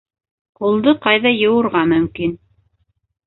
[0.59, 2.33] Ҡулды ҡайҙа йыуырға мөмкин?